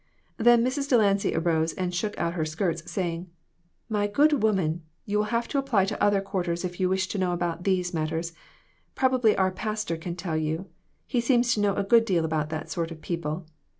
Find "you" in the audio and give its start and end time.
5.05-5.19, 6.79-6.89, 10.37-10.65